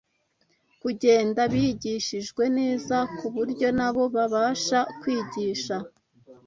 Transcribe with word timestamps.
kugenda 0.81 1.41
bigishijwe 1.53 2.43
neza 2.57 2.97
ku 3.17 3.25
buryo 3.35 3.67
na 3.79 3.89
bo 3.95 4.03
babasha 4.15 4.79
kwigisha 4.99 5.75